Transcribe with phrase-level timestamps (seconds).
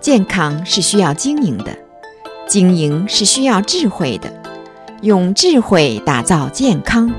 [0.00, 1.76] 健康是需要经营的，
[2.46, 4.32] 经营是需要智慧的，
[5.02, 7.12] 用智慧打造健康。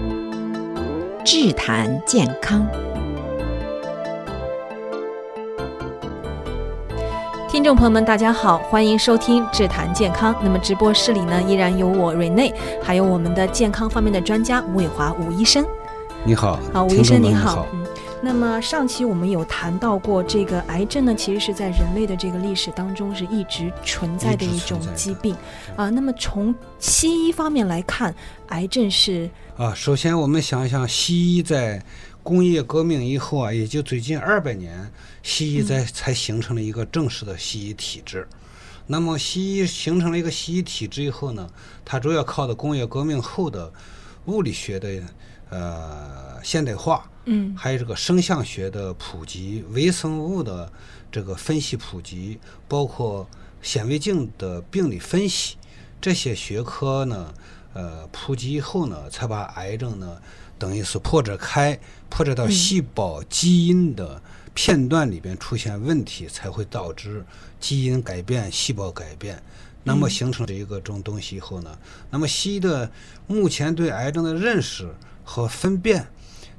[1.26, 2.65] 智谈健康，
[7.50, 10.33] 听众朋友们，大家好，欢迎收听智谈健康。
[10.41, 15.65] 那么直播室里呢，依然有我瑞内，还有我们的健康方面的专家吴伟华吴医生。
[16.23, 17.68] 你好，好，吴医生您好。
[17.73, 17.89] 嗯
[18.22, 25.34] 那么上期我们有谈到过，这个癌症呢，其实是在人类的这个历史当中是一直存在的一种疾病
[25.78, 25.90] 啊。
[25.90, 28.14] 那么从西医方面来看，
[28.48, 31.82] 癌症是啊，首先我们想一想，西医在
[32.22, 34.92] 工业革命以后啊，也就最近二百年，
[35.23, 38.28] 西医在才形成了一个正式的西医体制。
[38.30, 38.38] 嗯、
[38.88, 41.50] 那么西医形成了一个西医体制以后呢，
[41.86, 43.72] 它主要靠的工业革命后的
[44.26, 45.02] 物理学的
[45.49, 47.09] 呃现代化。
[47.26, 50.72] 嗯，还有这个声像学的普及，微生物的
[51.11, 53.28] 这个分析普及，包括
[53.61, 55.56] 显微镜的病理分析，
[56.02, 57.31] 这些学科呢，
[57.73, 60.19] 呃，普及以后呢，才把癌症呢，
[60.58, 64.19] 等于是破折开，破折到细胞基因的
[64.56, 67.23] 片段里边出现问题，嗯、才会导致
[67.59, 69.44] 基因改变、细胞改变，
[69.84, 71.78] 那么形成这一个这种东西以后呢，
[72.09, 72.89] 那么西医的
[73.28, 74.89] 目前对癌症的认识
[75.30, 76.08] 和分辨。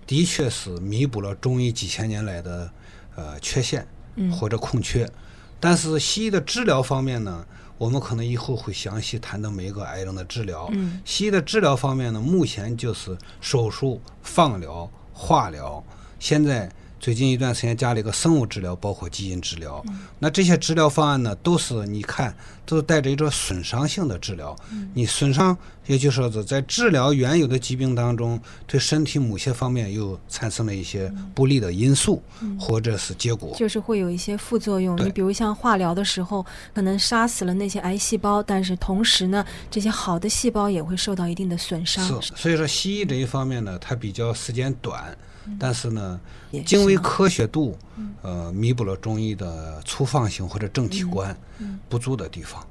[0.06, 2.70] 的确是弥补了中医几千年来的
[3.16, 3.84] 呃缺陷
[4.30, 5.12] 或者空缺，嗯、
[5.58, 7.44] 但是西医的治疗方面呢，
[7.78, 10.68] 我们可能以后会详细谈到每一个癌症的治疗。
[10.72, 15.82] 嗯、西医的治疗方面呢，目前就是手术、放疗、化疗，
[16.20, 16.70] 现在。
[17.00, 19.82] 最近一段时间加了一个生物治疗，包括基因治疗。
[19.88, 24.54] 嗯、那这些治疗方案呢，都是你看，都是带着一种损伤性的治疗。
[24.70, 25.56] 嗯、你损伤，
[25.86, 33.56] 也就是说是在治疗原有的疾病当中，对身体某些方面又产生了一些不利的因素，嗯、或者是结果。
[33.56, 34.94] 就是会有一些副作用。
[35.02, 42.06] 你比如像化疗的时候，可能杀死了那些癌细胞，但是同时呢，这些好的细胞也会受到一定的损伤。
[42.20, 45.16] 是，所以说西医这一方面呢，它比较时间短。
[45.58, 46.20] 但是呢，
[46.52, 47.76] 是经为科学度，
[48.22, 51.36] 呃，弥补了中医的粗放性或者整体观
[51.88, 52.64] 不足的地方。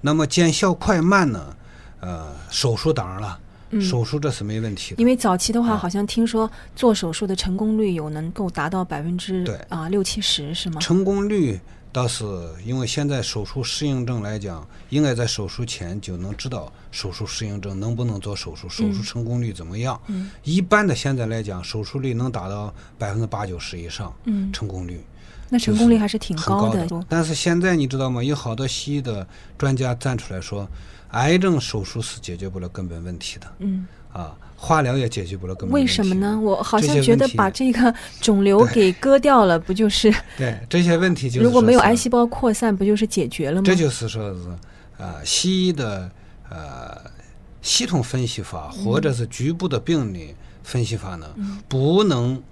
[0.00, 1.56] 那么见效快慢呢？
[2.00, 3.38] 呃，手术当然了，
[3.70, 5.00] 嗯、手术这是没问题的。
[5.00, 10.80] 因为早期的话，好像听说做手术的成功率有能够达到百分之对啊六七十，是吗？
[10.80, 11.58] 成功率。
[11.96, 12.26] 倒是
[12.62, 19.98] 因为现在手术适应症来讲，应该在手术前就能知道手术适应症能不能做手术，手术成功率怎么样。
[20.08, 24.14] 嗯，一般的现在来讲，手术率能达到百分之八九十以上。
[24.24, 25.02] 嗯，成功率，
[25.48, 26.86] 那成功率还是挺高的。
[27.08, 28.22] 但是现在你知道吗？
[28.22, 29.26] 有好多西医的
[29.56, 30.68] 专家站出来说，
[31.10, 33.46] 癌症手术是解决不了根本问题的。
[33.58, 33.86] 嗯。
[34.12, 35.84] 啊，化疗也解决不了根本问题。
[35.84, 36.40] 为什么呢？
[36.40, 40.10] 我好像觉得把这个肿瘤给割掉了，不就是？
[40.38, 43.62] 对这些问题，就是如果没有癌细胞扩散，不就是解决了吗？
[43.66, 44.40] 这就是说是，
[44.96, 46.10] 呃，西医的
[46.48, 46.98] 呃
[47.60, 52.42] 系统分析法或者是局部的病理分析法呢，嗯、不能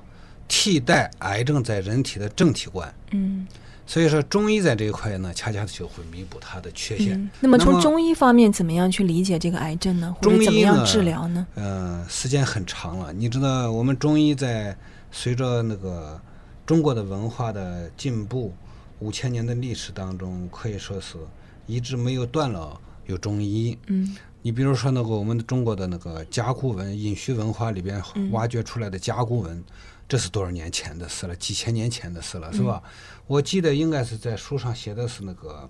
[0.47, 2.94] 替代癌症在人体的正体观。
[3.12, 3.47] 嗯。
[3.87, 7.21] 所以说，中医在这一块呢，恰恰就会弥补它的缺陷。
[7.21, 10.15] 嗯、那么，从中医方面，怎么样去理解这个癌症呢？
[10.17, 11.47] 或者怎么样治疗呢？
[11.56, 13.12] 嗯、呃，时间很长了。
[13.12, 14.75] 你知道，我们中医在
[15.12, 16.19] 随着那个
[16.65, 18.55] 中国的文化的进步，
[19.00, 21.19] 五千年的历史当中，可以说是
[21.67, 23.78] 一直没有断了有中医。
[23.89, 24.17] 嗯。
[24.41, 28.03] 你比如说那个我们中国的那个甲骨文，殷墟文化里边
[28.33, 29.56] 挖掘出来的甲骨文。
[29.56, 29.65] 嗯
[30.06, 31.34] 这是多少年前的事了？
[31.37, 32.82] 几千年前的事了，是吧？
[32.84, 32.91] 嗯、
[33.26, 35.69] 我记得应该是在书上写的是那个，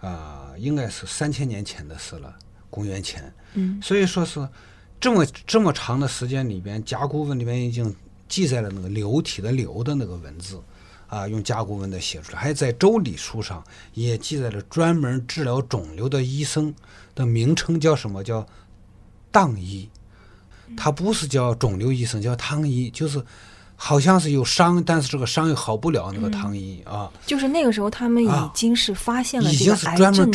[0.00, 2.34] 啊、呃，应该是三千年前的事了，
[2.70, 3.32] 公元前。
[3.54, 4.48] 嗯，所以说是
[4.98, 7.94] 这么这么长的时间里边，甲骨文里边已经
[8.28, 10.60] 记载了那个流体的流的那个文字，
[11.06, 13.62] 啊，用甲骨文的写出来，还在周礼书上
[13.92, 16.74] 也记载了专门治疗肿瘤的医生
[17.14, 18.24] 的名称叫什么？
[18.24, 18.46] 叫
[19.30, 19.88] 当医。
[20.80, 23.22] 他不是叫肿瘤医生，叫汤医，就是。
[23.82, 26.12] 好像是有伤，但是这个伤又好不了。
[26.12, 30.30] 那个汤医啊，就是那个时候他们已经是发现了这个癌症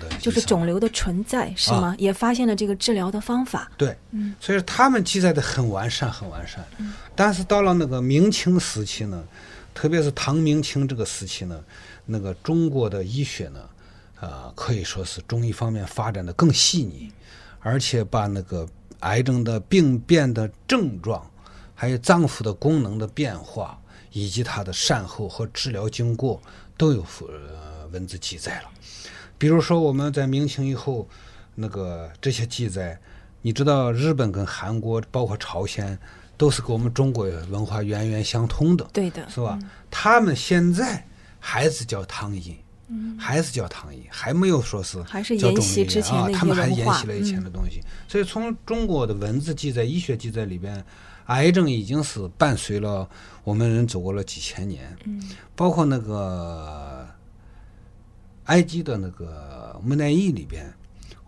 [0.00, 1.94] 的，就是肿瘤的存在，是吗？
[1.98, 3.70] 也发现了这个治疗的方法。
[3.76, 3.96] 对，
[4.40, 6.66] 所以他们记载的很完善，很完善。
[7.14, 9.22] 但是到了那个明清时期呢，
[9.72, 11.60] 特别是唐明清这个时期呢，
[12.04, 13.60] 那个中国的医学呢，
[14.18, 17.08] 啊，可以说是中医方面发展的更细腻，
[17.60, 18.66] 而且把那个
[19.00, 21.24] 癌症的病变的症状。
[21.74, 23.80] 还有脏腑的功能的变化，
[24.12, 26.38] 以及它的善后和治疗经过，
[26.76, 28.68] 都有呃文字记载了。
[29.38, 31.08] 比如说我们在明清以后，
[31.54, 33.00] 那个这些记载，
[33.40, 35.98] 你知道日本跟韩国，包括朝鲜，
[36.36, 39.58] 都是跟我们中国文化源远相通的，对的，是吧？
[39.62, 41.02] 嗯、他们现在
[41.38, 42.58] 还是叫汤医，
[42.92, 47.80] 嗯，还是叫糖衣，还没有说是还是叫中沿袭医啊，之前的一他们还沿袭了以前的东西。
[48.08, 50.84] 所以从中国的文字记载、医学记载里边，
[51.26, 53.08] 癌症已经是伴随了
[53.44, 54.96] 我们人走过了几千年。
[55.04, 55.22] 嗯，
[55.54, 57.06] 包括那个
[58.46, 60.66] 埃及的那个木乃伊里边，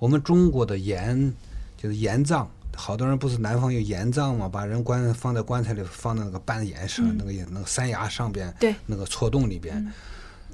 [0.00, 1.32] 我们中国的盐
[1.76, 9.76] 就是盐葬，好多人不是南方有盐葬嘛，把人棺放在棺材里，放在那个半岩上，嗯那个那个山崖上边，对，那个错洞里边。
[9.76, 9.92] 嗯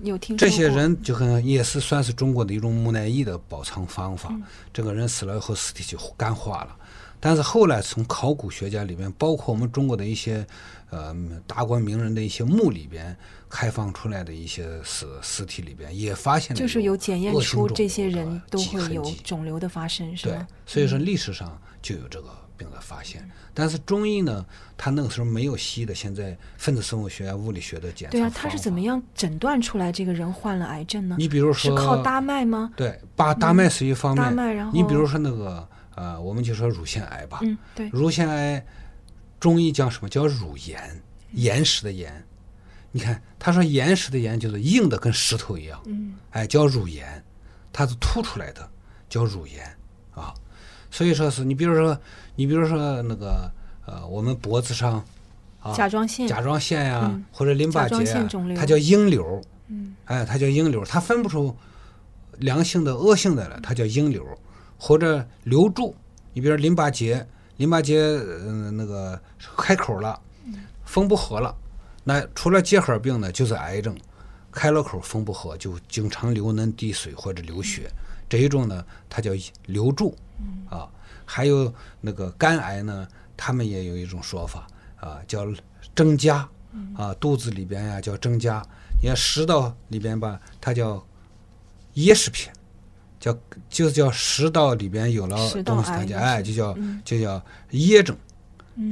[0.03, 4.29] 有听这些人就很也是算是中国的一种木乃伊的保藏方法。
[4.33, 4.43] 嗯
[4.73, 6.77] 这个人死了以后，尸体就干化了。
[7.21, 10.47] 但是后来从考古学家里面，包括我们中国的一些
[10.91, 11.13] 呃
[11.49, 13.17] 达官名人的一些墓里边
[13.49, 22.29] 开放出来的一些死尸体里边，也发现了就是有检验出这些人都会有肿瘤的发生，是对吗？，所以说历史上就有这个
[22.59, 23.27] 病的发现。
[23.55, 24.45] 但是中医呢，
[24.77, 28.81] 它那个时候没有西医的现在分子生物学啊、物理学的检查对啊，方他是怎么？
[28.81, 31.17] 样诊断出来这个人患了癌症呢？
[31.19, 32.73] 你比如说，是靠搭脉吗？
[32.77, 34.25] 对，把搭脉是一方面。
[34.25, 38.65] 搭脉，然后你比如说那个呃，我们就说乳腺癌吧，嗯，对，乳腺癌
[39.41, 40.09] 中医叫什么？
[40.09, 41.03] 叫乳炎，
[41.33, 42.25] 岩石的岩。
[42.91, 47.23] 你看，他说岩石的岩就是硬的，跟石头一样，嗯哎，叫乳炎，
[47.73, 48.67] 它是凸出来的，
[49.09, 49.65] 叫乳炎
[50.15, 50.33] 啊。
[50.91, 51.99] 所以说是你比如说，
[52.37, 53.51] 你比如说那个
[53.87, 55.05] 呃，我们脖子上
[55.61, 57.25] 啊，甲状腺，甲状腺呀、嗯。
[57.33, 58.05] 或者淋巴结
[58.55, 59.95] 它叫硬瘤，嗯。
[60.05, 61.55] 哎，它叫硬瘤，它分不出
[62.39, 64.25] 良性的、恶性的了，它叫硬瘤，
[64.79, 65.95] 或者瘤柱。
[66.33, 67.27] 你比如说淋巴结，
[67.57, 69.21] 淋巴结嗯、呃、那个
[69.57, 70.19] 开口了，
[70.85, 71.55] 缝不合了，
[72.05, 73.97] 那除了结核病呢，就是癌症，
[74.53, 77.91] 开了口缝不合，就经常流脓滴水或者流血，
[78.29, 79.33] 这一种呢，它叫
[79.67, 80.17] 留住，
[80.69, 80.89] 啊，
[81.25, 84.67] 还有那个肝癌呢，他们也有一种说法
[85.01, 85.47] 啊，叫
[85.97, 86.49] 增加，
[86.97, 88.63] 啊，肚子里边呀叫增加，
[89.01, 91.05] 你看食道里边吧，它叫
[91.95, 92.53] 噎食片，
[93.19, 93.37] 叫
[93.69, 97.01] 就是叫食道里边有了东西，它癌就哎就叫嗯。
[97.05, 98.17] 就叫噎症，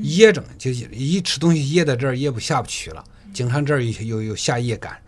[0.02, 4.98] 噎症就一吃东西噎在这儿噎不下不去了，经常这儿有有有下噎感啊。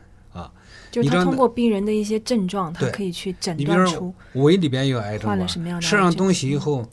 [0.90, 6.86] 就你知道那他通过病人的一些症状，他可以去诊断出胃里边有癌症吧患了什么样的，吃上东西以后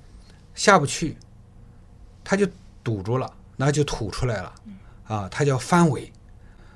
[0.53, 1.15] 下不去，
[2.23, 2.47] 他就
[2.83, 4.53] 堵住了，那就吐出来了，
[5.05, 6.11] 啊，它叫反胃。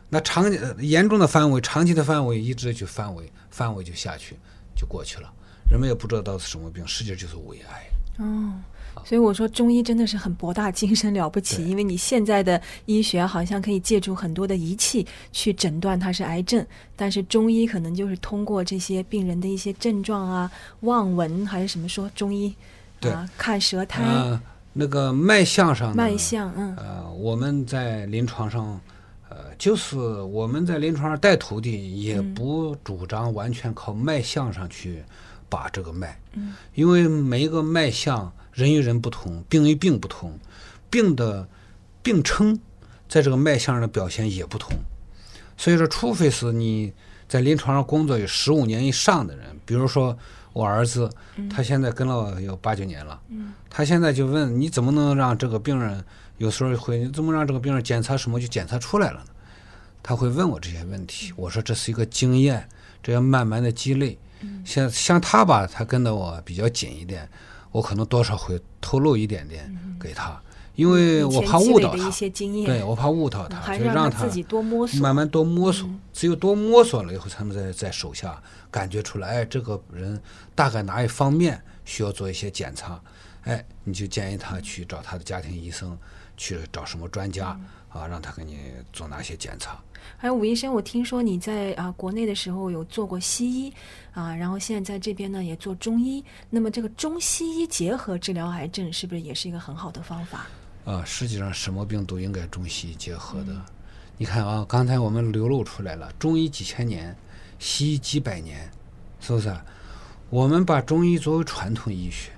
[0.09, 4.35] 那长呃严重的反胃，长期的反胃，一直去反胃，反胃就下去，
[4.75, 5.31] 就过去了。
[5.69, 7.87] 人们也不知道是什么病，实际就是胃癌。
[8.17, 8.53] 哦，
[9.03, 16.65] 所以我说中医真的是很博大精深了不起，因为你现在的医学好像可以借助很多的仪器去诊断它是癌症，
[16.95, 20.51] 但是中医可能就是通过这些病人的一些症状啊、
[20.81, 22.53] 望闻还是什么说中医
[22.99, 23.11] 对。
[23.11, 24.39] 啊，看舌苔、呃，
[24.73, 26.75] 那个脉象上呢，脉象，嗯。
[26.77, 28.81] 呃，我们在临床上，呃，
[29.59, 35.03] 就是我们在临床上带徒弟，也不主张完全靠脉象上去
[35.49, 40.39] 把这个脉，嗯，因为每一个脉象人与人不同，病与病不同，
[40.89, 41.45] 病的
[42.01, 42.57] 病称
[43.09, 44.71] 在这个脉象上的表现也不同，
[45.57, 46.93] 所以说，除非是你
[47.27, 50.17] 在临床上工作有十五年以上的人，比如说
[50.53, 51.09] 我儿子，
[51.49, 53.53] 他现在跟了有八九年了，嗯。
[53.69, 56.01] 他现在就问你怎么能让这个病人，
[56.37, 59.25] 有时候会你怎么让这个病人检查什么就检查出来了呢？
[60.01, 62.67] 他会问我这些问题，我说这是一个经验，
[63.03, 64.17] 这要慢慢的积累。
[64.63, 67.29] 像像他吧，他跟的我比较紧一点，
[67.71, 70.41] 我可能多少会透露一点点给他，
[70.75, 72.09] 因为我怕误导他。
[72.65, 75.99] 对，我怕误导嗯他，就让他自己多摸索，慢慢多摸索，嗯。
[76.13, 78.41] 只有多摸索了以后，才能在在手下
[78.71, 80.21] 感觉出来，哎，这个人
[80.55, 83.01] 大概哪一方面需要做一些检查，
[83.43, 85.97] 哎，你就建议他去找他的家庭医生，
[86.39, 87.51] 去找什么专家
[87.93, 88.57] 嗯啊，让他给你
[88.91, 89.79] 做哪些检查。
[90.17, 93.73] 还有武医生，我听说你在啊国内的时候有做过西医
[94.13, 96.23] 啊，然后现在在这边呢也做中医。
[96.49, 100.47] 那么这个中西医结合治疗癌症，是不是也是一个很好的方法？
[100.85, 103.53] 啊，实际上什么病都应该中西医结合的。
[104.17, 107.15] 你看啊，刚才我们流露出来了，中医几千年，
[107.59, 108.69] 西医几百年，
[109.19, 109.63] 是不是啊？
[110.29, 112.31] 我们把中医作为传统医学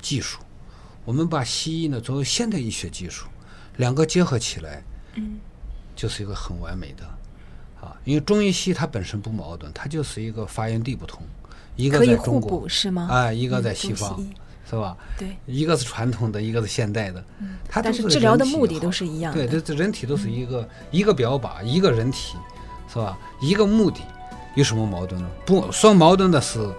[0.00, 0.40] 技术，
[1.04, 3.26] 我们把西医呢作为现代医学技术，
[3.76, 4.82] 两个结合起来，
[5.14, 5.38] 嗯，
[5.96, 7.04] 就是一个很完美的
[7.80, 7.96] 啊。
[8.04, 11.22] 因为中医西医它本身不矛盾，它就是一个发源地不同，
[11.76, 13.08] 一个可以互在中国补是吗？
[13.10, 14.24] 啊，一个在嗯西方，
[14.68, 14.96] 是吧？
[15.18, 19.46] 对，一个是传统的，一个是现代的，嗯它都但是治疗的目的都是一样的。
[19.46, 22.36] 对，这这人体都是一个、一个表靶，一个人体，
[22.88, 23.18] 是吧？
[23.40, 24.00] 一个目的，
[24.54, 25.28] 有什么矛盾呢？
[25.44, 26.72] 不，说矛盾的是，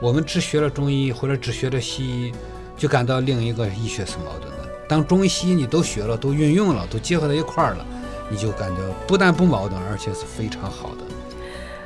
[0.00, 2.32] 我们只学了中医或者只学了西医，
[2.76, 4.59] 就感到另一个医学是矛盾的。
[4.90, 7.86] 当中西你都学了，都运用了，都结合在一块儿了，
[8.28, 11.04] 你就感觉不但不矛盾，而且是非常好的。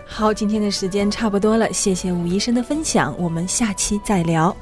[0.07, 4.57] 好，今天的时间差不多了，谢谢吴医生的分享，我们下期再聊。